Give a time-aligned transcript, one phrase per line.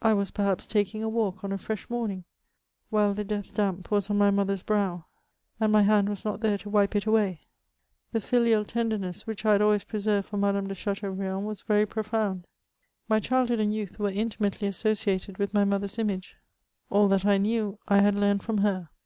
[0.00, 2.24] I was perhaps taking a walk on a fresh morning,
[2.88, 5.04] while the death damp was on my mother's brow,
[5.60, 7.42] and my hand was not there to wipe it away!
[8.12, 12.46] The filial tenderness wmch I had always preserved for Mad^e de Chateaubriand was very profound.
[13.06, 16.36] My childhood and youth were intimately associated with my mother s image;
[16.88, 18.88] all that I knew I had learned from her.